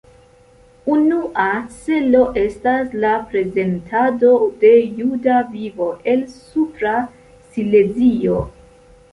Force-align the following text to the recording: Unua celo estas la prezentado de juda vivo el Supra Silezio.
Unua 0.93 1.43
celo 1.73 2.21
estas 2.45 2.95
la 3.03 3.11
prezentado 3.33 4.31
de 4.65 4.73
juda 4.97 5.37
vivo 5.53 5.91
el 6.15 6.27
Supra 6.33 6.99
Silezio. 7.53 8.45